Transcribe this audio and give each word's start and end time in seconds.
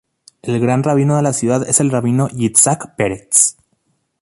El 0.41 0.59
gran 0.59 0.81
rabino 0.81 1.15
de 1.15 1.21
la 1.21 1.31
ciudad 1.31 1.61
es 1.69 1.79
el 1.79 1.91
rabino 1.91 2.27
Yitzhak 2.29 2.95
Peretz. 2.95 3.55